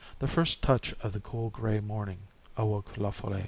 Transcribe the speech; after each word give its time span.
The 0.17 0.27
first 0.27 0.63
touch 0.63 0.95
of 1.03 1.11
the 1.11 1.19
cool 1.19 1.51
gray 1.51 1.79
morning 1.79 2.21
awoke 2.57 2.97
La 2.97 3.11
Folle. 3.11 3.35